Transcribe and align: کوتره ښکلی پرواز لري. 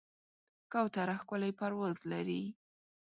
کوتره 0.71 1.15
ښکلی 1.21 1.51
پرواز 1.59 1.97
لري. 2.11 2.43